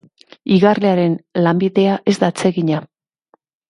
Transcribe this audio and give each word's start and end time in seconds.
Igarlearen 0.55 1.19
lanbidea 1.43 2.01
ez 2.13 2.17
da 2.25 2.35
atsegina. 2.35 2.85